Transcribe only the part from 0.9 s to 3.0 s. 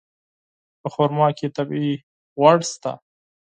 خرما کې طبیعي غوړ شته.